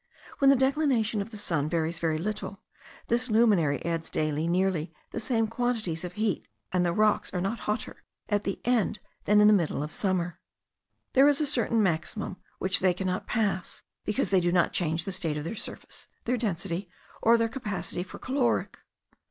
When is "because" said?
14.03-14.31